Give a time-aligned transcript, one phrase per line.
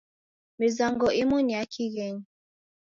[0.59, 2.25] Mizango imu ni ya kighenyi.